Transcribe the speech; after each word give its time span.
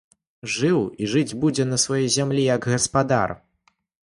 Жыў 0.53 0.79
і 1.03 1.09
жыць 1.11 1.37
будзе 1.43 1.63
на 1.73 1.77
сваёй 1.83 2.09
зямлі 2.17 2.49
як 2.55 2.61
гаспадар! 2.73 3.29